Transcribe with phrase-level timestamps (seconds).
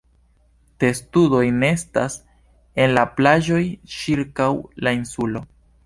[0.83, 2.17] Testudoj nestas
[2.85, 3.63] en la plaĝoj
[4.01, 4.53] ĉirkaŭ
[4.87, 5.45] la insulo.